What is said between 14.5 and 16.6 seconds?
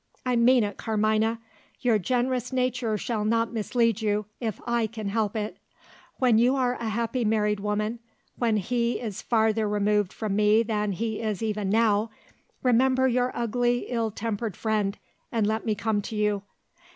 friend, and let me come to you.